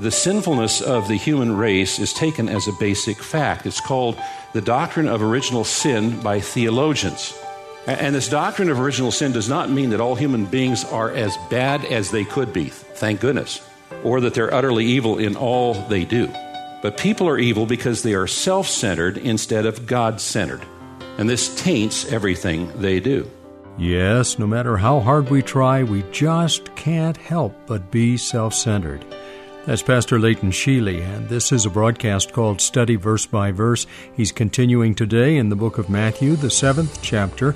The 0.00 0.10
sinfulness 0.10 0.80
of 0.80 1.08
the 1.08 1.16
human 1.16 1.54
race 1.54 1.98
is 1.98 2.14
taken 2.14 2.48
as 2.48 2.66
a 2.66 2.72
basic 2.80 3.18
fact. 3.18 3.66
It's 3.66 3.82
called 3.82 4.18
the 4.54 4.62
doctrine 4.62 5.06
of 5.06 5.20
original 5.20 5.62
sin 5.62 6.22
by 6.22 6.40
theologians. 6.40 7.34
And 7.86 8.14
this 8.14 8.26
doctrine 8.26 8.70
of 8.70 8.80
original 8.80 9.12
sin 9.12 9.32
does 9.32 9.50
not 9.50 9.68
mean 9.68 9.90
that 9.90 10.00
all 10.00 10.14
human 10.14 10.46
beings 10.46 10.86
are 10.86 11.10
as 11.10 11.36
bad 11.50 11.84
as 11.84 12.10
they 12.10 12.24
could 12.24 12.50
be, 12.50 12.70
thank 12.70 13.20
goodness, 13.20 13.60
or 14.02 14.22
that 14.22 14.32
they're 14.32 14.54
utterly 14.54 14.86
evil 14.86 15.18
in 15.18 15.36
all 15.36 15.74
they 15.74 16.06
do. 16.06 16.32
But 16.80 16.96
people 16.96 17.28
are 17.28 17.38
evil 17.38 17.66
because 17.66 18.02
they 18.02 18.14
are 18.14 18.26
self 18.26 18.68
centered 18.68 19.18
instead 19.18 19.66
of 19.66 19.86
God 19.86 20.18
centered. 20.18 20.62
And 21.18 21.28
this 21.28 21.54
taints 21.62 22.10
everything 22.10 22.72
they 22.80 23.00
do. 23.00 23.30
Yes, 23.76 24.38
no 24.38 24.46
matter 24.46 24.78
how 24.78 25.00
hard 25.00 25.28
we 25.28 25.42
try, 25.42 25.82
we 25.82 26.04
just 26.10 26.74
can't 26.74 27.18
help 27.18 27.54
but 27.66 27.90
be 27.90 28.16
self 28.16 28.54
centered. 28.54 29.04
That's 29.70 29.82
Pastor 29.82 30.18
Leighton 30.18 30.50
Sheely, 30.50 31.00
and 31.00 31.28
this 31.28 31.52
is 31.52 31.64
a 31.64 31.70
broadcast 31.70 32.32
called 32.32 32.60
Study 32.60 32.96
Verse 32.96 33.24
by 33.24 33.52
Verse. 33.52 33.86
He's 34.16 34.32
continuing 34.32 34.96
today 34.96 35.36
in 35.36 35.48
the 35.48 35.54
book 35.54 35.78
of 35.78 35.88
Matthew, 35.88 36.34
the 36.34 36.50
seventh 36.50 37.00
chapter, 37.02 37.54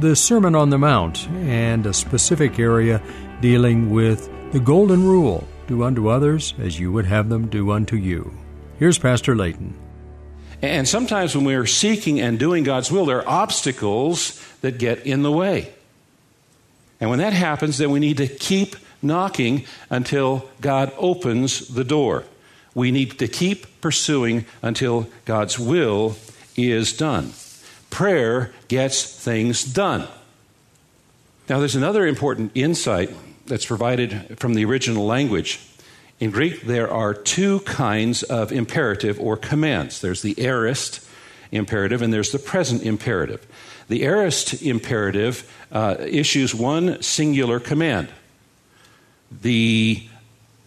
the 0.00 0.16
Sermon 0.16 0.56
on 0.56 0.70
the 0.70 0.78
Mount, 0.78 1.28
and 1.28 1.86
a 1.86 1.94
specific 1.94 2.58
area 2.58 3.00
dealing 3.40 3.90
with 3.90 4.28
the 4.50 4.58
Golden 4.58 5.04
Rule 5.04 5.46
do 5.68 5.84
unto 5.84 6.08
others 6.08 6.52
as 6.58 6.80
you 6.80 6.90
would 6.90 7.06
have 7.06 7.28
them 7.28 7.46
do 7.46 7.70
unto 7.70 7.94
you. 7.94 8.36
Here's 8.80 8.98
Pastor 8.98 9.36
Leighton. 9.36 9.72
And 10.62 10.88
sometimes 10.88 11.36
when 11.36 11.44
we're 11.44 11.66
seeking 11.66 12.20
and 12.20 12.40
doing 12.40 12.64
God's 12.64 12.90
will, 12.90 13.06
there 13.06 13.20
are 13.20 13.28
obstacles 13.28 14.44
that 14.62 14.78
get 14.78 15.06
in 15.06 15.22
the 15.22 15.30
way. 15.30 15.72
And 17.00 17.08
when 17.08 17.20
that 17.20 17.34
happens, 17.34 17.78
then 17.78 17.92
we 17.92 18.00
need 18.00 18.16
to 18.16 18.26
keep 18.26 18.74
knocking 19.02 19.64
until 19.90 20.48
God 20.60 20.92
opens 20.96 21.68
the 21.68 21.84
door. 21.84 22.24
We 22.74 22.90
need 22.90 23.18
to 23.18 23.28
keep 23.28 23.80
pursuing 23.80 24.44
until 24.62 25.08
God's 25.24 25.58
will 25.58 26.16
is 26.56 26.92
done. 26.92 27.32
Prayer 27.90 28.52
gets 28.68 29.02
things 29.02 29.64
done. 29.64 30.06
Now, 31.48 31.60
there's 31.60 31.76
another 31.76 32.06
important 32.06 32.52
insight 32.54 33.10
that's 33.46 33.66
provided 33.66 34.38
from 34.38 34.54
the 34.54 34.64
original 34.64 35.06
language. 35.06 35.60
In 36.18 36.30
Greek, 36.30 36.62
there 36.62 36.90
are 36.90 37.14
two 37.14 37.60
kinds 37.60 38.22
of 38.24 38.50
imperative 38.50 39.20
or 39.20 39.36
commands 39.36 40.00
there's 40.00 40.22
the 40.22 40.34
aorist 40.38 41.06
imperative 41.52 42.02
and 42.02 42.12
there's 42.12 42.32
the 42.32 42.38
present 42.38 42.82
imperative. 42.82 43.46
The 43.88 44.02
aorist 44.04 44.62
imperative 44.62 45.50
uh, 45.70 45.96
issues 46.00 46.54
one 46.54 47.00
singular 47.02 47.60
command. 47.60 48.08
The 49.30 50.06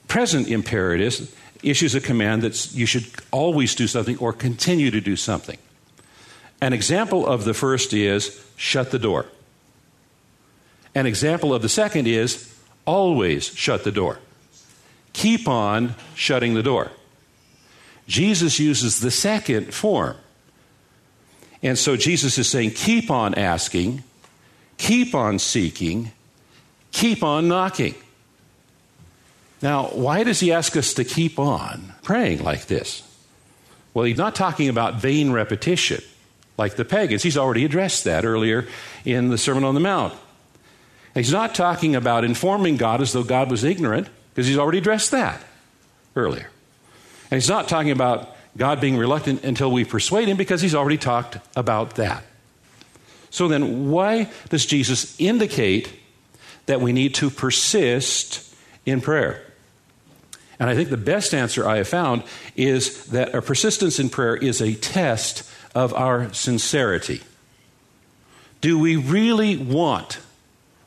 present 0.08 0.48
imperative 0.48 1.36
issues 1.64 1.96
a 1.96 2.02
command 2.02 2.42
that 2.42 2.74
you 2.74 2.86
should 2.86 3.06
always 3.32 3.76
do 3.76 3.88
something 3.88 4.18
or 4.18 4.34
continue 4.34 4.92
to 4.92 5.02
do 5.02 5.16
something. 5.16 5.58
An 6.62 6.74
example 6.74 7.26
of 7.26 7.46
the 7.46 7.54
first 7.54 7.94
is 7.94 8.44
shut 8.56 8.92
the 8.92 9.00
door. 9.00 9.26
An 10.96 11.06
example 11.06 11.54
of 11.54 11.62
the 11.62 11.70
second 11.70 12.08
is 12.08 12.54
always 12.86 13.48
shut 13.48 13.84
the 13.84 13.92
door. 13.92 14.20
Keep 15.14 15.48
on 15.48 15.96
shutting 16.16 16.54
the 16.54 16.64
door. 16.64 16.92
Jesus 18.08 18.60
uses 18.60 19.00
the 19.00 19.12
second 19.12 19.74
form. 19.74 20.18
And 21.62 21.78
so 21.78 21.96
Jesus 21.96 22.38
is 22.38 22.50
saying, 22.50 22.72
keep 22.72 23.12
on 23.12 23.36
asking, 23.36 24.04
keep 24.78 25.14
on 25.14 25.40
seeking, 25.40 26.12
keep 26.92 27.22
on 27.22 27.48
knocking. 27.48 27.96
Now, 29.62 29.88
why 29.88 30.24
does 30.24 30.40
he 30.40 30.52
ask 30.52 30.78
us 30.78 30.94
to 30.94 31.04
keep 31.04 31.38
on 31.38 31.94
praying 32.04 32.44
like 32.44 32.68
this? 32.68 33.04
Well, 33.94 34.06
he's 34.06 34.18
not 34.18 34.36
talking 34.36 34.70
about 34.70 34.96
vain 34.96 35.32
repetition 35.32 36.02
like 36.58 36.76
the 36.76 36.86
pagans. 36.86 37.24
He's 37.24 37.38
already 37.38 37.66
addressed 37.66 38.04
that 38.06 38.26
earlier 38.26 38.68
in 39.04 39.30
the 39.30 39.38
Sermon 39.38 39.64
on 39.64 39.74
the 39.74 39.80
Mount. 39.80 40.14
He's 41.14 41.32
not 41.32 41.56
talking 41.56 41.96
about 41.96 42.24
informing 42.24 42.78
God 42.78 43.02
as 43.02 43.14
though 43.14 43.24
God 43.24 43.50
was 43.50 43.64
ignorant, 43.64 44.08
because 44.34 44.48
he's 44.48 44.58
already 44.58 44.78
addressed 44.78 45.12
that 45.12 45.44
earlier. 46.16 46.50
And 47.32 47.42
he's 47.42 47.50
not 47.50 47.68
talking 47.68 47.92
about 47.92 48.36
God 48.56 48.80
being 48.80 48.96
reluctant 48.96 49.44
until 49.44 49.72
we 49.72 49.84
persuade 49.84 50.28
him, 50.28 50.38
because 50.38 50.62
he's 50.62 50.76
already 50.76 50.98
talked 50.98 51.38
about 51.56 51.96
that. 51.96 52.24
So 53.32 53.48
then, 53.48 53.90
why 53.90 54.32
does 54.50 54.66
Jesus 54.66 55.20
indicate 55.20 55.92
that 56.68 56.80
we 56.80 56.94
need 56.94 57.16
to 57.16 57.30
persist 57.30 58.56
in 58.86 59.02
prayer? 59.02 59.44
And 60.60 60.70
I 60.70 60.76
think 60.76 60.90
the 60.90 60.98
best 60.98 61.34
answer 61.34 61.68
I 61.68 61.78
have 61.78 61.88
found 61.88 62.24
is 62.56 63.06
that 63.08 63.34
a 63.34 63.42
persistence 63.42 63.98
in 63.98 64.10
prayer 64.10 64.36
is 64.36 64.62
a 64.62 64.76
test 64.76 65.50
of 65.74 65.94
our 65.94 66.34
sincerity. 66.34 67.22
Do 68.60 68.78
we 68.78 68.98
really 68.98 69.56
want 69.56 70.20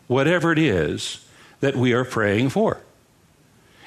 whatever 0.09 0.53
it 0.53 0.59
is 0.59 1.25
that 1.61 1.75
we 1.75 1.95
are 1.95 2.05
praying 2.05 2.51
for? 2.51 2.79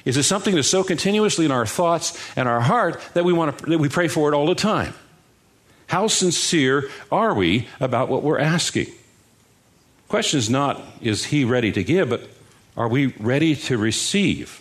Is 0.04 0.16
it 0.16 0.24
something 0.24 0.54
that's 0.54 0.68
so 0.68 0.82
continuously 0.82 1.44
in 1.44 1.52
our 1.52 1.66
thoughts 1.66 2.18
and 2.36 2.48
our 2.48 2.60
heart 2.60 3.00
that 3.14 3.24
we 3.24 3.32
want 3.32 3.58
to, 3.58 3.66
that 3.66 3.78
we 3.78 3.88
pray 3.88 4.08
for 4.08 4.32
it 4.32 4.36
all 4.36 4.46
the 4.46 4.54
time? 4.54 4.94
How 5.88 6.08
sincere 6.08 6.90
are 7.12 7.34
we 7.34 7.68
about 7.78 8.08
what 8.08 8.24
we're 8.24 8.38
asking? 8.40 8.86
The 8.86 10.08
question 10.08 10.38
is 10.38 10.50
not 10.50 10.82
is 11.00 11.26
he 11.26 11.44
ready 11.44 11.70
to 11.72 11.84
give, 11.84 12.08
but 12.08 12.28
are 12.76 12.88
we 12.88 13.06
ready 13.18 13.54
to 13.54 13.78
receive? 13.78 14.60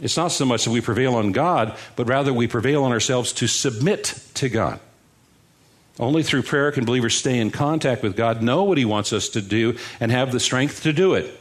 It's 0.00 0.16
not 0.16 0.32
so 0.32 0.44
much 0.44 0.64
that 0.64 0.70
we 0.70 0.80
prevail 0.80 1.14
on 1.14 1.32
God, 1.32 1.76
but 1.96 2.08
rather 2.08 2.32
we 2.32 2.48
prevail 2.48 2.84
on 2.84 2.92
ourselves 2.92 3.32
to 3.34 3.46
submit 3.46 4.18
to 4.34 4.48
God. 4.48 4.80
Only 5.98 6.22
through 6.22 6.42
prayer 6.42 6.72
can 6.72 6.84
believers 6.84 7.14
stay 7.14 7.38
in 7.38 7.50
contact 7.50 8.02
with 8.02 8.16
God, 8.16 8.42
know 8.42 8.64
what 8.64 8.78
He 8.78 8.84
wants 8.84 9.12
us 9.12 9.28
to 9.30 9.42
do, 9.42 9.76
and 10.00 10.10
have 10.10 10.32
the 10.32 10.40
strength 10.40 10.82
to 10.82 10.92
do 10.92 11.14
it. 11.14 11.38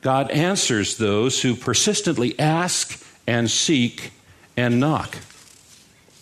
God 0.00 0.30
answers 0.30 0.96
those 0.96 1.42
who 1.42 1.56
persistently 1.56 2.38
ask 2.38 3.04
and 3.26 3.50
seek 3.50 4.12
and 4.56 4.78
knock. 4.78 5.16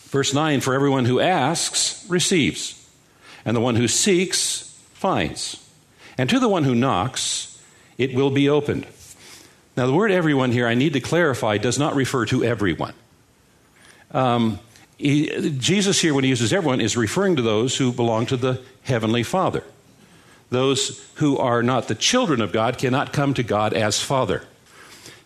Verse 0.06 0.32
9 0.32 0.60
For 0.60 0.74
everyone 0.74 1.04
who 1.04 1.20
asks 1.20 2.06
receives, 2.08 2.88
and 3.44 3.54
the 3.54 3.60
one 3.60 3.76
who 3.76 3.88
seeks 3.88 4.74
finds. 4.94 5.60
And 6.16 6.30
to 6.30 6.38
the 6.38 6.48
one 6.48 6.64
who 6.64 6.74
knocks, 6.74 7.60
it 7.98 8.14
will 8.14 8.30
be 8.30 8.48
opened. 8.48 8.86
Now, 9.76 9.86
the 9.86 9.92
word 9.92 10.12
everyone 10.12 10.52
here, 10.52 10.68
I 10.68 10.74
need 10.74 10.92
to 10.92 11.00
clarify, 11.00 11.58
does 11.58 11.78
not 11.78 11.96
refer 11.96 12.26
to 12.26 12.44
everyone. 12.44 12.94
Um, 14.12 14.60
he, 14.96 15.50
Jesus 15.58 16.00
here, 16.00 16.14
when 16.14 16.22
he 16.24 16.30
uses 16.30 16.52
everyone, 16.52 16.80
is 16.80 16.96
referring 16.96 17.36
to 17.36 17.42
those 17.42 17.76
who 17.76 17.92
belong 17.92 18.26
to 18.26 18.36
the 18.36 18.62
Heavenly 18.82 19.24
Father. 19.24 19.64
Those 20.50 21.04
who 21.16 21.36
are 21.38 21.62
not 21.62 21.88
the 21.88 21.96
children 21.96 22.40
of 22.40 22.52
God 22.52 22.78
cannot 22.78 23.12
come 23.12 23.34
to 23.34 23.42
God 23.42 23.72
as 23.72 24.00
Father. 24.00 24.44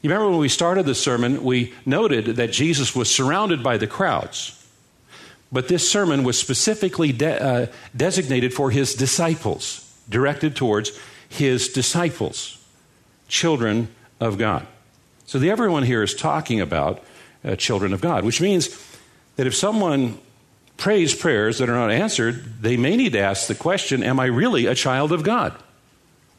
You 0.00 0.08
remember 0.08 0.30
when 0.30 0.38
we 0.38 0.48
started 0.48 0.86
the 0.86 0.94
sermon, 0.94 1.44
we 1.44 1.74
noted 1.84 2.36
that 2.36 2.52
Jesus 2.52 2.94
was 2.94 3.12
surrounded 3.12 3.62
by 3.62 3.76
the 3.76 3.86
crowds. 3.86 4.54
But 5.52 5.68
this 5.68 5.90
sermon 5.90 6.24
was 6.24 6.38
specifically 6.38 7.12
de- 7.12 7.42
uh, 7.42 7.66
designated 7.96 8.54
for 8.54 8.70
his 8.70 8.94
disciples, 8.94 9.84
directed 10.08 10.56
towards 10.56 10.98
his 11.28 11.68
disciples, 11.68 12.64
children 13.28 13.88
of 14.20 14.38
God. 14.38 14.66
So 15.26 15.38
the 15.38 15.50
everyone 15.50 15.82
here 15.82 16.02
is 16.02 16.14
talking 16.14 16.60
about 16.60 17.02
uh, 17.44 17.56
children 17.56 17.92
of 17.92 18.00
God, 18.00 18.24
which 18.24 18.40
means 18.40 18.68
that 19.36 19.46
if 19.46 19.54
someone 19.54 20.18
prays 20.76 21.14
prayers 21.14 21.58
that 21.58 21.68
are 21.68 21.74
not 21.74 21.90
answered, 21.90 22.62
they 22.62 22.76
may 22.76 22.96
need 22.96 23.12
to 23.12 23.20
ask 23.20 23.46
the 23.46 23.54
question 23.54 24.02
Am 24.02 24.18
I 24.18 24.26
really 24.26 24.66
a 24.66 24.74
child 24.74 25.12
of 25.12 25.22
God? 25.22 25.54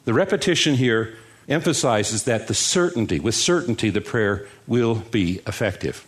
The 0.05 0.13
repetition 0.13 0.75
here 0.75 1.15
emphasizes 1.47 2.23
that 2.23 2.47
the 2.47 2.53
certainty, 2.53 3.19
with 3.19 3.35
certainty, 3.35 3.89
the 3.89 4.01
prayer 4.01 4.47
will 4.67 4.95
be 4.95 5.41
effective. 5.47 6.05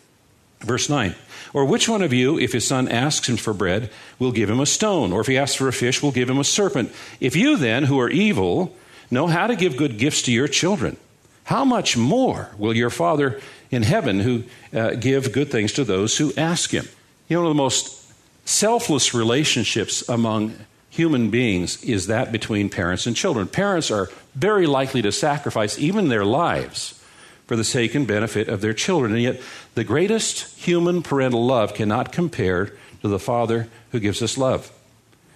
Verse 0.60 0.90
9 0.90 1.16
Or 1.54 1.66
which 1.66 1.90
one 1.90 2.02
of 2.02 2.14
you, 2.14 2.40
if 2.40 2.54
his 2.54 2.68
son 2.68 2.88
asks 2.88 3.28
him 3.28 3.38
for 3.38 3.54
bread, 3.54 3.90
will 4.20 4.32
give 4.32 4.50
him 4.50 4.60
a 4.60 4.66
stone? 4.66 5.12
Or 5.12 5.22
if 5.22 5.28
he 5.28 5.38
asks 5.38 5.56
for 5.56 5.68
a 5.68 5.74
fish, 5.74 6.02
will 6.02 6.12
give 6.12 6.30
him 6.30 6.40
a 6.40 6.44
serpent? 6.44 6.92
If 7.20 7.36
you 7.36 7.58
then, 7.58 7.84
who 7.84 8.00
are 8.00 8.10
evil, 8.10 8.76
know 9.10 9.28
how 9.28 9.48
to 9.48 9.56
give 9.56 9.78
good 9.78 9.98
gifts 9.98 10.22
to 10.24 10.32
your 10.32 10.48
children, 10.48 10.98
how 11.44 11.66
much 11.66 11.98
more 11.98 12.50
will 12.58 12.76
your 12.76 12.90
Father 12.90 13.42
in 13.70 13.84
heaven 13.84 14.20
who 14.20 14.44
uh, 14.74 14.92
give 14.92 15.32
good 15.32 15.52
things 15.52 15.74
to 15.74 15.84
those 15.84 16.18
who 16.18 16.34
ask 16.38 16.72
him? 16.72 16.88
You 17.28 17.38
know, 17.38 17.42
one 17.42 17.52
of 17.52 17.58
the 17.58 17.64
most 17.64 18.14
selfless 18.46 19.14
relationships 19.14 20.08
among 20.08 20.56
human 20.90 21.30
beings 21.30 21.84
is 21.84 22.08
that 22.08 22.32
between 22.32 22.70
parents 22.70 23.08
and 23.08 23.16
children. 23.16 23.48
Parents 23.48 23.90
are 23.90 24.10
very 24.36 24.68
likely 24.68 25.02
to 25.02 25.12
sacrifice 25.12 25.80
even 25.80 26.10
their 26.10 26.26
lives 26.26 27.02
for 27.48 27.56
the 27.56 27.64
sake 27.64 27.96
and 27.96 28.06
benefit 28.06 28.48
of 28.48 28.62
their 28.62 28.74
children. 28.74 29.14
And 29.14 29.22
yet, 29.22 29.42
the 29.74 29.84
greatest 29.84 30.58
human 30.58 31.02
parental 31.02 31.46
love 31.46 31.74
cannot 31.74 32.12
compare 32.12 32.74
to 33.02 33.08
the 33.08 33.20
Father 33.20 33.68
who 33.92 34.00
gives 34.00 34.22
us 34.22 34.38
love. 34.38 34.72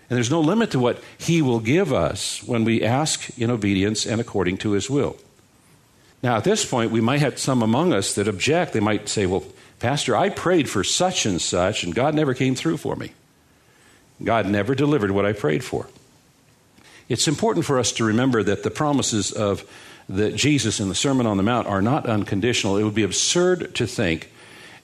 And 0.10 0.18
there's 0.18 0.32
no 0.32 0.42
limit 0.42 0.72
to 0.72 0.80
what 0.80 1.02
He 1.18 1.42
will 1.42 1.60
give 1.60 1.92
us 1.92 2.44
when 2.44 2.64
we 2.64 2.84
ask 2.84 3.38
in 3.40 3.50
obedience 3.50 4.06
and 4.06 4.22
according 4.22 4.58
to 4.60 4.72
His 4.72 4.90
will. 4.90 5.18
Now, 6.26 6.38
at 6.38 6.44
this 6.44 6.66
point, 6.66 6.90
we 6.90 7.02
might 7.02 7.20
have 7.20 7.38
some 7.38 7.62
among 7.62 7.94
us 7.94 8.16
that 8.16 8.28
object. 8.28 8.74
They 8.74 8.80
might 8.80 9.08
say, 9.08 9.28
Well, 9.28 9.44
Pastor, 9.78 10.18
I 10.18 10.30
prayed 10.30 10.68
for 10.68 10.84
such 10.84 11.28
and 11.28 11.40
such, 11.40 11.84
and 11.84 11.94
God 11.94 12.16
never 12.16 12.34
came 12.34 12.56
through 12.56 12.78
for 12.78 12.96
me. 12.96 13.12
God 14.24 14.48
never 14.48 14.74
delivered 14.74 15.12
what 15.12 15.28
I 15.28 15.34
prayed 15.34 15.64
for. 15.64 15.88
It's 17.10 17.28
important 17.28 17.64
for 17.64 17.78
us 17.78 17.92
to 17.92 18.04
remember 18.04 18.42
that 18.42 18.64
the 18.64 18.72
promises 18.72 19.32
of 19.32 19.70
the 20.10 20.32
Jesus 20.32 20.80
in 20.80 20.90
the 20.90 20.96
Sermon 20.96 21.28
on 21.28 21.38
the 21.38 21.44
Mount 21.44 21.68
are 21.68 21.84
not 21.84 22.08
unconditional. 22.08 22.78
It 22.78 22.84
would 22.86 22.96
be 22.96 23.04
absurd 23.04 23.76
to 23.76 23.86
think 23.86 24.32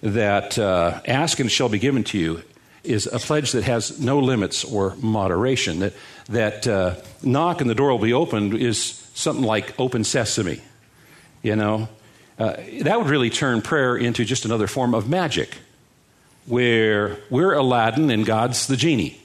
that 0.02 0.60
uh, 0.60 1.02
ask 1.08 1.40
and 1.40 1.52
shall 1.52 1.70
be 1.70 1.80
given 1.80 2.04
to 2.04 2.20
you 2.20 2.44
is 2.84 3.08
a 3.08 3.18
pledge 3.18 3.54
that 3.54 3.64
has 3.64 4.00
no 4.00 4.20
limits 4.20 4.64
or 4.64 4.94
moderation. 4.98 5.80
That, 5.80 5.94
that 6.30 6.68
uh, 6.68 6.96
knock 7.24 7.62
and 7.62 7.70
the 7.70 7.74
door 7.74 7.90
will 7.90 7.98
be 7.98 8.14
opened 8.14 8.54
is 8.54 9.10
something 9.16 9.44
like 9.44 9.80
open 9.80 10.04
sesame. 10.04 10.62
You 11.42 11.56
know, 11.56 11.90
uh, 12.38 12.58
that 12.82 13.00
would 13.00 13.10
really 13.10 13.30
turn 13.30 13.62
prayer 13.62 13.96
into 13.98 14.26
just 14.26 14.46
another 14.46 14.68
form 14.68 14.94
of 14.94 15.10
magic, 15.10 15.58
where 16.46 17.18
we're 17.30 17.54
Aladdin 17.54 18.10
and 18.10 18.26
God's 18.26 18.68
the 18.68 18.78
genie. 18.78 19.22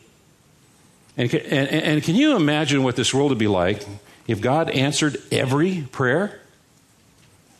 And, 1.16 1.32
and, 1.34 1.68
and 1.68 2.02
can 2.02 2.14
you 2.14 2.36
imagine 2.36 2.82
what 2.82 2.96
this 2.96 3.14
world 3.14 3.30
would 3.30 3.38
be 3.38 3.48
like 3.48 3.86
if 4.26 4.40
God 4.40 4.70
answered 4.70 5.16
every 5.32 5.82
prayer? 5.92 6.40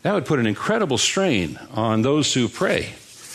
That 0.02 0.12
would 0.12 0.26
put 0.26 0.38
an 0.38 0.46
incredible 0.46 0.98
strain 0.98 1.58
on 1.72 2.02
those 2.02 2.32
who 2.32 2.48
pray. 2.48 2.94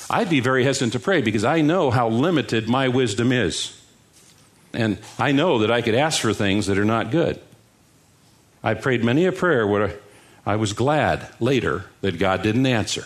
I'd 0.09 0.29
be 0.29 0.39
very 0.39 0.63
hesitant 0.63 0.94
to 0.94 1.00
pray 1.00 1.21
because 1.21 1.44
I 1.44 1.62
know 1.62 1.89
how 1.89 2.09
limited 2.09 2.69
my 2.69 2.88
wisdom 2.88 3.31
is. 3.31 3.77
And 4.74 4.97
I 5.17 5.31
know 5.31 5.59
that 5.59 5.71
I 5.71 5.81
could 5.81 5.95
ask 5.95 6.21
for 6.21 6.33
things 6.33 6.67
that 6.67 6.77
are 6.77 6.85
not 6.85 7.12
good. 7.12 7.39
I 8.63 8.74
prayed 8.75 9.03
many 9.03 9.25
a 9.25 9.31
prayer 9.31 9.65
where 9.65 9.97
I 10.45 10.55
was 10.55 10.73
glad 10.73 11.27
later 11.39 11.85
that 12.01 12.17
God 12.17 12.41
didn't 12.41 12.65
answer. 12.65 13.05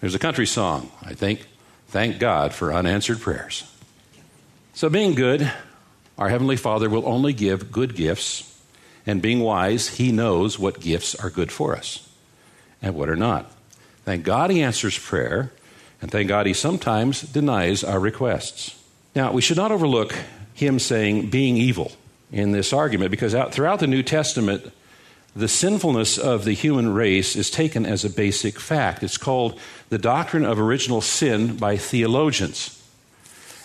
There's 0.00 0.14
a 0.14 0.18
country 0.18 0.46
song, 0.46 0.90
I 1.02 1.14
think, 1.14 1.46
Thank 1.88 2.18
God 2.18 2.52
for 2.52 2.74
Unanswered 2.74 3.20
Prayers. 3.20 3.70
So, 4.72 4.88
being 4.88 5.14
good, 5.14 5.52
our 6.18 6.28
Heavenly 6.28 6.56
Father 6.56 6.90
will 6.90 7.06
only 7.06 7.32
give 7.32 7.70
good 7.70 7.94
gifts. 7.94 8.50
And 9.06 9.22
being 9.22 9.38
wise, 9.38 9.90
He 9.90 10.10
knows 10.10 10.58
what 10.58 10.80
gifts 10.80 11.14
are 11.14 11.30
good 11.30 11.52
for 11.52 11.76
us 11.76 12.08
and 12.82 12.96
what 12.96 13.08
are 13.08 13.14
not. 13.14 13.48
Thank 14.04 14.24
God 14.24 14.50
He 14.50 14.60
answers 14.60 14.98
prayer, 14.98 15.52
and 16.02 16.10
thank 16.10 16.26
God 16.26 16.46
He 16.46 16.52
sometimes 16.52 17.22
denies 17.22 17.84
our 17.84 18.00
requests. 18.00 18.76
Now, 19.14 19.30
we 19.30 19.40
should 19.40 19.56
not 19.56 19.70
overlook 19.70 20.12
Him 20.52 20.80
saying 20.80 21.30
being 21.30 21.56
evil 21.56 21.92
in 22.32 22.50
this 22.50 22.72
argument 22.72 23.12
because 23.12 23.36
out, 23.36 23.54
throughout 23.54 23.78
the 23.78 23.86
New 23.86 24.02
Testament, 24.02 24.72
the 25.36 25.48
sinfulness 25.48 26.16
of 26.16 26.44
the 26.44 26.52
human 26.52 26.94
race 26.94 27.34
is 27.34 27.50
taken 27.50 27.84
as 27.84 28.04
a 28.04 28.10
basic 28.10 28.60
fact. 28.60 29.02
It's 29.02 29.18
called 29.18 29.58
the 29.88 29.98
doctrine 29.98 30.44
of 30.44 30.60
original 30.60 31.00
sin 31.00 31.56
by 31.56 31.76
theologians. 31.76 32.80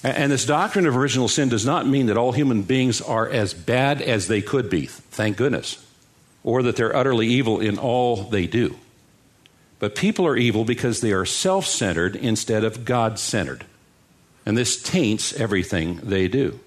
And 0.03 0.31
this 0.31 0.45
doctrine 0.45 0.87
of 0.87 0.95
original 0.95 1.27
sin 1.27 1.49
does 1.49 1.65
not 1.65 1.85
mean 1.85 2.07
that 2.07 2.17
all 2.17 2.31
human 2.31 2.63
beings 2.63 3.01
are 3.01 3.29
as 3.29 3.53
bad 3.53 4.01
as 4.01 4.27
they 4.27 4.41
could 4.41 4.69
be, 4.69 4.87
thank 4.87 5.37
goodness, 5.37 5.85
or 6.43 6.63
that 6.63 6.75
they're 6.75 6.95
utterly 6.95 7.27
evil 7.27 7.59
in 7.59 7.77
all 7.77 8.23
they 8.23 8.47
do. 8.47 8.77
But 9.77 9.95
people 9.95 10.25
are 10.25 10.37
evil 10.37 10.65
because 10.65 11.01
they 11.01 11.11
are 11.11 11.25
self 11.25 11.65
centered 11.65 12.15
instead 12.15 12.63
of 12.63 12.85
God 12.85 13.19
centered. 13.19 13.65
And 14.45 14.57
this 14.57 14.81
taints 14.81 15.33
everything 15.33 15.99
they 16.01 16.27
do. 16.27 16.59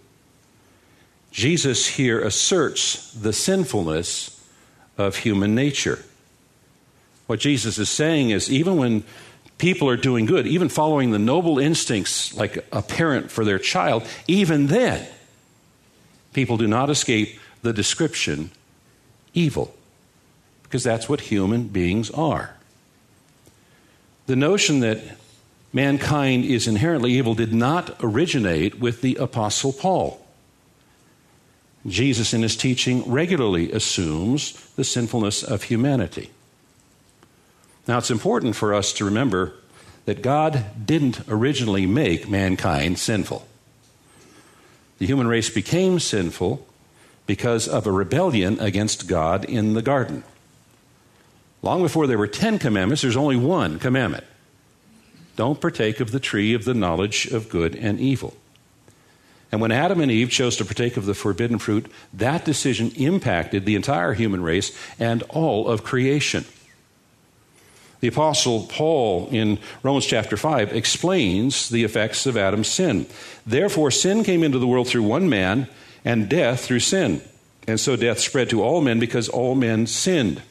Jesus 1.31 1.87
here 1.87 2.21
asserts 2.21 3.13
the 3.13 3.33
sinfulness 3.33 4.42
of 4.99 5.17
human 5.17 5.55
nature. 5.55 6.05
What 7.27 7.41
Jesus 7.41 7.79
is 7.79 7.89
saying 7.89 8.31
is 8.31 8.51
even 8.51 8.77
when 8.77 9.05
people 9.59 9.89
are 9.89 9.97
doing 9.97 10.27
good, 10.27 10.47
even 10.47 10.69
following 10.69 11.13
the 11.13 11.19
noble 11.19 11.59
instincts 11.59 12.35
like 12.35 12.65
a 12.73 12.83
parent 12.83 13.31
for 13.31 13.45
their 13.45 13.59
child, 13.59 14.05
even 14.27 14.67
then, 14.67 15.07
people 16.33 16.57
do 16.57 16.67
not 16.67 16.91
escape 16.91 17.39
the 17.63 17.73
description 17.73 18.51
evil, 19.35 19.75
because 20.65 20.83
that's 20.83 21.09
what 21.09 21.21
human 21.21 21.69
beings 21.69 22.11
are. 22.11 22.57
The 24.27 24.37
notion 24.37 24.81
that 24.81 25.01
mankind 25.73 26.45
is 26.45 26.67
inherently 26.67 27.13
evil 27.13 27.35
did 27.35 27.55
not 27.55 27.97
originate 28.01 28.79
with 28.79 29.01
the 29.01 29.17
Apostle 29.17 29.73
Paul. 29.73 30.22
Jesus, 31.87 32.33
in 32.33 32.43
his 32.43 32.57
teaching, 32.57 33.03
regularly 33.11 33.73
assumes 33.73 34.53
the 34.77 34.85
sinfulness 34.85 35.43
of 35.43 35.65
humanity. 35.65 36.31
Now, 37.89 37.99
it's 37.99 38.11
important 38.11 38.55
for 38.55 38.73
us 38.73 38.93
to 38.95 39.05
remember 39.05 39.55
that 40.05 40.23
God 40.23 40.87
didn't 40.87 41.29
originally 41.29 41.87
make 41.87 42.29
mankind 42.29 42.99
sinful. 42.99 43.47
The 44.99 45.07
human 45.07 45.27
race 45.27 45.51
became 45.51 45.99
sinful 45.99 46.65
because 47.27 47.67
of 47.67 47.87
a 47.87 47.93
rebellion 47.93 48.61
against 48.61 49.09
God 49.09 49.45
in 49.45 49.75
the 49.75 49.83
garden. 49.83 50.23
Long 51.63 51.83
before 51.83 52.07
there 52.07 52.19
were 52.19 52.29
ten 52.29 52.59
commandments, 52.59 53.03
there's 53.03 53.17
only 53.17 53.37
one 53.37 53.79
commandment 53.79 54.25
don't 55.35 55.61
partake 55.61 55.99
of 56.01 56.11
the 56.11 56.21
tree 56.21 56.53
of 56.53 56.65
the 56.65 56.75
knowledge 56.75 57.27
of 57.27 57.49
good 57.49 57.75
and 57.75 57.99
evil. 57.99 58.37
And 59.53 59.61
when 59.61 59.71
Adam 59.71 60.01
and 60.01 60.11
Eve 60.11 60.31
chose 60.31 60.57
to 60.57 60.65
partake 60.65 60.97
of 60.97 61.05
the 61.05 61.15
forbidden 61.15 61.59
fruit, 61.59 61.87
that 62.15 62.45
decision 62.45 62.91
impacted 62.97 63.67
the 63.67 63.77
entire 63.77 64.15
human 64.15 64.43
race 64.43 64.77
and 64.99 65.23
all 65.25 65.69
of 65.69 65.85
creation. 65.85 66.47
The 68.01 68.09
Apostle 68.09 68.65
Paul 68.65 69.29
in 69.31 69.59
Romans 69.83 70.07
chapter 70.07 70.37
5 70.37 70.73
explains 70.73 71.69
the 71.69 71.85
effects 71.85 72.27
of 72.27 72.37
Adam's 72.37 72.67
sin. 72.67 73.07
Therefore, 73.47 73.93
sin 73.93 74.25
came 74.25 74.43
into 74.43 74.59
the 74.59 74.67
world 74.67 74.89
through 74.89 75.05
one 75.05 75.29
man, 75.29 75.69
and 76.05 76.29
death 76.29 76.65
through 76.65 76.81
sin. 76.81 77.23
And 77.69 77.79
so 77.79 77.95
death 77.95 78.19
spread 78.19 78.51
to 78.51 78.63
all 78.63 78.81
men 78.81 78.99
because 78.99 79.29
all 79.29 79.55
men 79.55 79.87
sinned. 79.87 80.43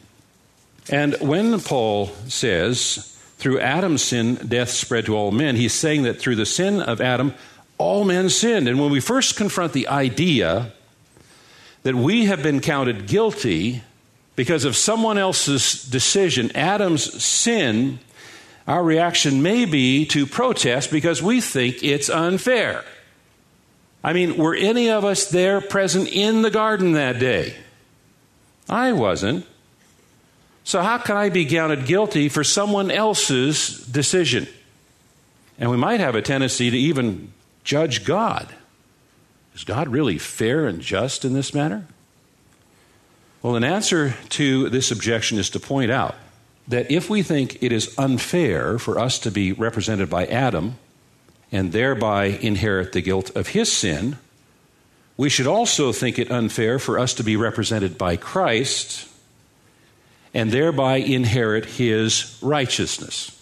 And 0.89 1.15
when 1.19 1.59
Paul 1.59 2.07
says, 2.27 3.17
through 3.37 3.59
Adam's 3.59 4.01
sin, 4.01 4.35
death 4.35 4.69
spread 4.69 5.05
to 5.07 5.15
all 5.15 5.31
men, 5.31 5.55
he's 5.55 5.73
saying 5.73 6.03
that 6.03 6.19
through 6.19 6.37
the 6.37 6.45
sin 6.45 6.79
of 6.79 7.01
Adam, 7.01 7.33
all 7.81 8.05
men 8.05 8.29
sinned. 8.29 8.67
And 8.67 8.79
when 8.79 8.91
we 8.91 8.99
first 8.99 9.35
confront 9.35 9.73
the 9.73 9.87
idea 9.87 10.71
that 11.83 11.95
we 11.95 12.25
have 12.25 12.43
been 12.43 12.59
counted 12.59 13.07
guilty 13.07 13.81
because 14.35 14.65
of 14.65 14.75
someone 14.75 15.17
else's 15.17 15.83
decision, 15.83 16.55
Adam's 16.55 17.21
sin, 17.21 17.99
our 18.67 18.83
reaction 18.83 19.41
may 19.41 19.65
be 19.65 20.05
to 20.05 20.25
protest 20.25 20.91
because 20.91 21.21
we 21.21 21.41
think 21.41 21.83
it's 21.83 22.09
unfair. 22.09 22.85
I 24.03 24.13
mean, 24.13 24.37
were 24.37 24.55
any 24.55 24.89
of 24.89 25.03
us 25.03 25.29
there 25.29 25.61
present 25.61 26.07
in 26.07 26.41
the 26.41 26.51
garden 26.51 26.93
that 26.93 27.19
day? 27.19 27.55
I 28.69 28.93
wasn't. 28.93 29.45
So, 30.63 30.81
how 30.81 30.99
can 30.99 31.17
I 31.17 31.29
be 31.29 31.45
counted 31.45 31.85
guilty 31.85 32.29
for 32.29 32.43
someone 32.43 32.91
else's 32.91 33.79
decision? 33.87 34.47
And 35.59 35.69
we 35.69 35.77
might 35.77 35.99
have 35.99 36.15
a 36.15 36.21
tendency 36.21 36.69
to 36.69 36.77
even 36.77 37.33
judge 37.63 38.05
God. 38.05 38.53
Is 39.53 39.63
God 39.63 39.89
really 39.89 40.17
fair 40.17 40.67
and 40.67 40.81
just 40.81 41.25
in 41.25 41.33
this 41.33 41.53
matter? 41.53 41.85
Well, 43.41 43.55
an 43.55 43.63
answer 43.63 44.15
to 44.29 44.69
this 44.69 44.91
objection 44.91 45.37
is 45.37 45.49
to 45.51 45.59
point 45.59 45.91
out 45.91 46.15
that 46.67 46.91
if 46.91 47.09
we 47.09 47.23
think 47.23 47.61
it 47.61 47.71
is 47.71 47.93
unfair 47.97 48.77
for 48.77 48.99
us 48.99 49.19
to 49.19 49.31
be 49.31 49.51
represented 49.51 50.09
by 50.09 50.25
Adam 50.27 50.77
and 51.51 51.71
thereby 51.71 52.25
inherit 52.25 52.93
the 52.93 53.01
guilt 53.01 53.35
of 53.35 53.49
his 53.49 53.71
sin, 53.71 54.17
we 55.17 55.29
should 55.29 55.47
also 55.47 55.91
think 55.91 56.17
it 56.17 56.31
unfair 56.31 56.79
for 56.79 56.97
us 56.97 57.13
to 57.15 57.23
be 57.23 57.35
represented 57.35 57.97
by 57.97 58.15
Christ 58.15 59.07
and 60.33 60.51
thereby 60.51 60.97
inherit 60.97 61.65
his 61.65 62.37
righteousness. 62.41 63.40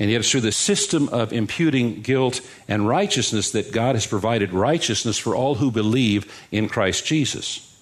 And 0.00 0.10
yet, 0.10 0.20
it's 0.20 0.30
through 0.30 0.40
the 0.40 0.50
system 0.50 1.10
of 1.10 1.30
imputing 1.30 2.00
guilt 2.00 2.40
and 2.66 2.88
righteousness 2.88 3.50
that 3.50 3.70
God 3.70 3.96
has 3.96 4.06
provided 4.06 4.50
righteousness 4.50 5.18
for 5.18 5.36
all 5.36 5.56
who 5.56 5.70
believe 5.70 6.32
in 6.50 6.70
Christ 6.70 7.04
Jesus. 7.04 7.78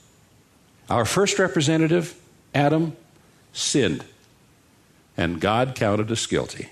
Our 0.90 1.04
first 1.04 1.38
representative, 1.38 2.20
Adam, 2.52 2.96
sinned, 3.52 4.04
and 5.16 5.40
God 5.40 5.76
counted 5.76 6.10
us 6.10 6.26
guilty. 6.26 6.68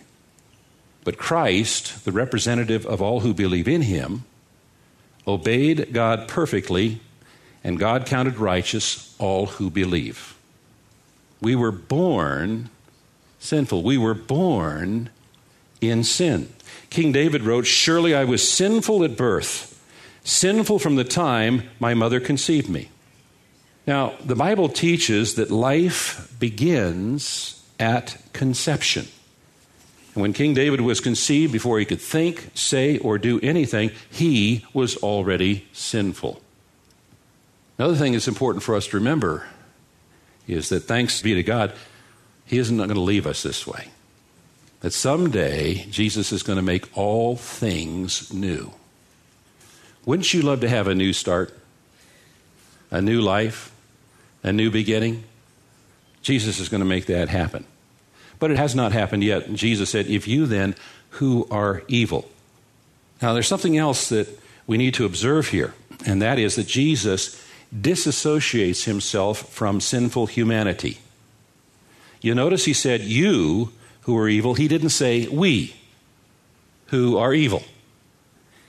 But 1.05 1.17
Christ, 1.17 2.05
the 2.05 2.11
representative 2.11 2.85
of 2.85 3.01
all 3.01 3.21
who 3.21 3.33
believe 3.33 3.69
in 3.69 3.83
him, 3.83 4.25
obeyed 5.29 5.93
God 5.93 6.27
perfectly, 6.27 7.01
and 7.63 7.79
God 7.79 8.05
counted 8.05 8.39
righteous 8.39 9.15
all 9.21 9.47
who 9.47 9.71
believe. 9.71 10.35
We 11.41 11.55
were 11.55 11.71
born 11.71 12.69
sinful. 13.39 13.85
We 13.85 13.97
were 13.97 14.15
born 14.15 15.11
in 15.91 16.05
sin. 16.05 16.53
King 16.91 17.13
David 17.13 17.43
wrote, 17.43 17.67
Surely 17.67 18.15
I 18.15 18.25
was 18.25 18.49
sinful 18.49 19.05
at 19.05 19.17
birth, 19.17 19.73
sinful 20.25 20.79
from 20.79 20.97
the 20.97 21.05
time 21.05 21.65
my 21.81 21.95
mother 21.95 22.21
conceived 22.21 22.69
me. 22.69 22.91
Now, 23.87 24.15
the 24.25 24.35
Bible 24.35 24.69
teaches 24.69 25.35
that 25.35 25.51
life 25.51 26.35
begins 26.39 27.63
at 27.79 28.21
conception. 28.33 29.07
And 30.15 30.23
when 30.23 30.33
King 30.33 30.55
David 30.55 30.81
was 30.81 31.01
conceived, 31.01 31.53
before 31.53 31.79
he 31.79 31.85
could 31.85 32.01
think, 32.01 32.51
say, 32.55 32.99
or 32.99 33.19
do 33.19 33.39
anything, 33.41 33.91
he 34.11 34.65
was 34.73 34.97
already 34.97 35.67
sinful. 35.73 36.41
Another 37.79 37.97
thing 37.97 38.13
that's 38.13 38.27
important 38.27 38.63
for 38.63 38.75
us 38.75 38.87
to 38.89 38.97
remember 38.97 39.47
is 40.49 40.71
that 40.71 40.81
thanks 40.81 41.21
be 41.21 41.35
to 41.35 41.43
God, 41.43 41.73
he 42.47 42.59
isn't 42.59 42.77
going 42.77 42.89
to 42.89 43.01
leave 43.01 43.27
us 43.27 43.43
this 43.43 43.67
way. 43.67 43.89
That 44.81 44.93
someday 44.93 45.87
Jesus 45.91 46.33
is 46.33 46.43
going 46.43 46.57
to 46.57 46.63
make 46.63 46.97
all 46.97 47.37
things 47.37 48.33
new. 48.33 48.73
Wouldn't 50.05 50.33
you 50.33 50.43
love 50.43 50.61
to 50.61 50.69
have 50.69 50.87
a 50.87 50.95
new 50.95 51.13
start? 51.13 51.57
A 52.91 53.01
new 53.03 53.21
life? 53.21 53.73
A 54.43 54.53
new 54.53 54.71
beginning? 54.71 55.25
Jesus 56.23 56.61
is 56.61 56.69
going 56.69 56.81
to 56.81 56.87
make 56.87 57.07
that 57.07 57.29
happen. 57.29 57.65
But 58.39 58.51
it 58.51 58.59
has 58.59 58.75
not 58.75 58.93
happened 58.93 59.25
yet. 59.25 59.53
Jesus 59.55 59.91
said, 59.91 60.07
If 60.07 60.29
you 60.29 60.47
then, 60.47 60.75
who 61.11 61.47
are 61.51 61.83
evil. 61.89 62.29
Now, 63.23 63.33
there's 63.33 63.49
something 63.49 63.79
else 63.79 64.11
that 64.11 64.29
we 64.67 64.77
need 64.77 64.95
to 64.95 65.07
observe 65.07 65.49
here, 65.49 65.75
and 66.05 66.21
that 66.21 66.39
is 66.39 66.57
that 66.57 66.67
Jesus 66.67 67.43
disassociates 67.75 68.85
himself 68.85 69.53
from 69.53 69.81
sinful 69.81 70.27
humanity. 70.27 70.99
You 72.21 72.35
notice 72.35 72.65
he 72.65 72.73
said, 72.73 73.01
You 73.03 73.73
who 74.07 74.17
are 74.17 74.29
evil. 74.29 74.55
He 74.55 74.69
didn't 74.69 74.91
say, 74.91 75.27
We 75.27 75.75
who 76.87 77.19
are 77.19 77.35
evil. 77.35 77.65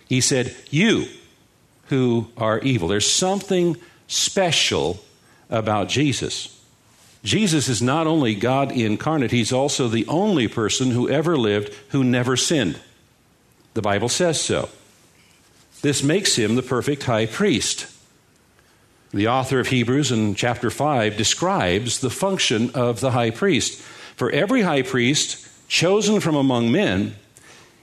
He 0.09 0.19
said, 0.19 0.55
You 0.69 1.05
who 1.85 2.27
are 2.35 2.59
evil. 2.59 2.87
There's 2.87 3.09
something 3.09 3.77
special 4.07 4.99
about 5.49 5.89
Jesus. 5.89 6.53
Jesus 7.23 7.69
is 7.69 7.81
not 7.81 8.07
only 8.07 8.33
God 8.33 8.71
incarnate, 8.71 9.31
he's 9.31 9.53
also 9.53 9.87
the 9.87 10.07
only 10.07 10.47
person 10.47 10.91
who 10.91 11.07
ever 11.07 11.37
lived 11.37 11.73
who 11.89 12.03
never 12.03 12.35
sinned. 12.35 12.79
The 13.75 13.81
Bible 13.81 14.09
says 14.09 14.41
so. 14.41 14.69
This 15.81 16.01
makes 16.01 16.35
him 16.35 16.55
the 16.55 16.63
perfect 16.63 17.03
high 17.03 17.27
priest. 17.27 17.85
The 19.11 19.27
author 19.27 19.59
of 19.59 19.67
Hebrews 19.67 20.11
in 20.11 20.33
chapter 20.33 20.71
5 20.71 21.15
describes 21.15 21.99
the 21.99 22.09
function 22.09 22.71
of 22.71 23.01
the 23.01 23.11
high 23.11 23.29
priest. 23.29 23.83
For 24.17 24.31
every 24.31 24.63
high 24.63 24.81
priest 24.81 25.47
chosen 25.69 26.19
from 26.19 26.35
among 26.35 26.71
men 26.71 27.15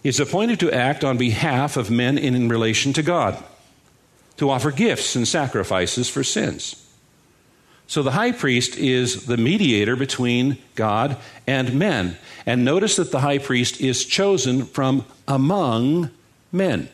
is 0.03 0.21
appointed 0.21 0.61
to 0.61 0.73
act 0.73 1.03
on 1.03 1.17
behalf 1.17 1.77
of 1.77 1.91
men 1.91 2.19
in 2.19 2.49
relation 2.49 2.93
to 2.93 3.03
God, 3.03 3.43
to 4.37 4.51
offer 4.51 4.71
gifts 4.71 5.17
and 5.17 5.27
sacrifices 5.27 6.09
for 6.09 6.23
sins. 6.23 6.81
So 7.87 8.03
the 8.03 8.13
high 8.13 8.33
priest 8.33 8.77
is 8.77 9.27
the 9.27 9.37
mediator 9.37 9.95
between 9.95 10.59
God 10.75 11.19
and 11.47 11.79
men. 11.79 12.17
And 12.47 12.65
notice 12.65 12.97
that 12.97 13.13
the 13.13 13.21
high 13.21 13.39
priest 13.39 13.81
is 13.81 14.05
chosen 14.05 14.65
from 14.65 15.05
among 15.29 16.11
men. 16.51 16.89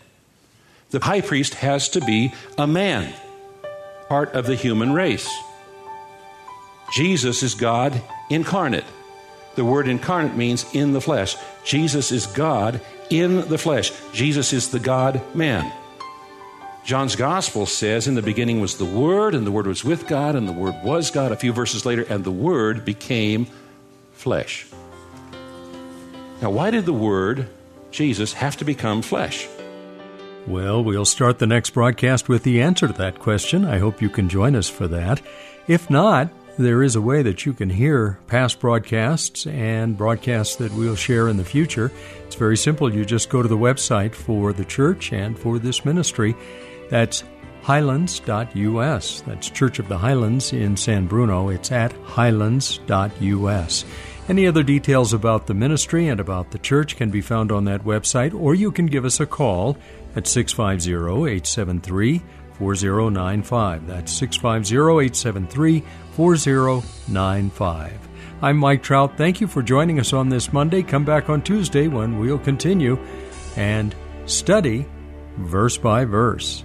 The 0.91 1.01
high 1.01 1.21
priest 1.21 1.55
has 1.55 1.89
to 1.91 2.01
be 2.01 2.35
a 2.59 2.67
man, 2.67 3.15
part 4.09 4.35
of 4.35 4.47
the 4.47 4.57
human 4.57 4.93
race. 4.93 5.31
Jesus 6.93 7.43
is 7.43 7.55
God 7.55 8.03
incarnate. 8.29 8.85
The 9.57 9.65
word 9.65 9.89
incarnate 9.89 10.37
means 10.37 10.65
in 10.75 10.93
the 10.93 11.01
flesh. 11.01 11.37
Jesus 11.65 12.13
is 12.13 12.27
God 12.27 12.81
in 13.11 13.49
the 13.49 13.59
flesh. 13.59 13.93
Jesus 14.13 14.53
is 14.53 14.71
the 14.71 14.79
God 14.79 15.21
man. 15.35 15.71
John's 16.85 17.15
gospel 17.15 17.67
says, 17.67 18.09
In 18.09 18.15
the 18.15 18.23
beginning 18.23 18.61
was 18.61 18.79
the 18.79 18.85
Word, 18.85 19.35
and 19.35 19.47
the 19.47 19.53
Word 19.53 19.67
was 19.67 19.85
with 19.85 20.07
God, 20.07 20.35
and 20.35 20.49
the 20.49 20.53
Word 20.53 20.75
was 20.83 21.11
God. 21.11 21.31
A 21.31 21.37
few 21.37 21.53
verses 21.53 21.85
later, 21.85 22.07
and 22.09 22.25
the 22.25 22.33
Word 22.33 22.85
became 22.85 23.47
flesh. 24.13 24.67
Now, 26.41 26.51
why 26.51 26.71
did 26.71 26.87
the 26.87 26.93
Word, 26.93 27.49
Jesus, 27.91 28.33
have 28.33 28.57
to 28.57 28.65
become 28.65 29.03
flesh? 29.03 29.47
Well, 30.47 30.83
we'll 30.83 31.05
start 31.05 31.39
the 31.39 31.47
next 31.47 31.71
broadcast 31.71 32.29
with 32.29 32.45
the 32.45 32.63
answer 32.63 32.89
to 32.89 32.95
that 32.95 33.19
question. 33.19 33.67
I 33.67 33.79
hope 33.79 34.01
you 34.01 34.09
can 34.09 34.31
join 34.31 34.57
us 34.57 34.69
for 34.69 34.89
that. 34.89 35.21
If 35.69 35.91
not, 35.91 36.31
there 36.59 36.83
is 36.83 36.97
a 36.97 37.01
way 37.01 37.23
that 37.23 37.47
you 37.47 37.53
can 37.53 37.71
hear 37.71 38.19
past 38.27 38.61
broadcasts 38.61 39.47
and 39.47 39.97
broadcasts 39.97 40.57
that 40.57 40.73
we'll 40.73 40.97
share 40.97 41.29
in 41.29 41.37
the 41.37 41.45
future. 41.45 41.91
It's 42.27 42.37
very 42.37 42.57
simple. 42.57 42.93
You 42.93 43.05
just 43.05 43.31
go 43.31 43.43
to 43.43 43.49
the 43.49 43.57
website 43.57 44.15
for 44.15 44.53
the 44.53 44.65
church 44.65 45.13
and 45.13 45.39
for 45.39 45.59
this 45.59 45.85
ministry 45.85 46.35
that's 46.91 47.25
highlands.us. 47.63 49.21
That's 49.23 49.51
Church 49.51 49.79
of 49.79 49.89
the 49.89 49.99
Highlands 49.99 50.53
in 50.53 50.77
San 50.77 51.07
Bruno. 51.07 51.49
It's 51.51 51.73
at 51.73 51.93
highlands.us. 51.93 53.85
Any 54.29 54.47
other 54.47 54.63
details 54.63 55.13
about 55.13 55.47
the 55.47 55.55
ministry 55.55 56.09
and 56.09 56.21
about 56.21 56.53
the 56.53 56.59
church 56.59 56.97
can 56.97 57.11
be 57.11 57.21
found 57.21 57.51
on 57.51 57.65
that 57.65 57.85
website, 57.85 58.33
or 58.33 58.55
you 58.55 58.71
can 58.71 58.87
give 58.87 59.05
us 59.05 59.19
a 59.19 59.27
call 59.27 59.77
at 60.15 60.27
650 60.27 60.93
873 60.93 62.23
4095. 62.61 63.87
That's 63.87 64.13
650 64.13 64.77
873 64.77 65.83
4095. 66.13 68.09
I'm 68.43 68.59
Mike 68.59 68.83
Trout. 68.83 69.17
Thank 69.17 69.41
you 69.41 69.47
for 69.47 69.63
joining 69.63 69.99
us 69.99 70.13
on 70.13 70.29
this 70.29 70.53
Monday. 70.53 70.83
Come 70.83 71.05
back 71.05 71.31
on 71.31 71.43
Tuesday 71.43 71.89
when 71.89 72.19
we'll 72.19 72.39
continue 72.39 72.99
and 73.57 73.95
study 74.27 74.87
verse 75.39 75.79
by 75.79 76.05
verse. 76.05 76.65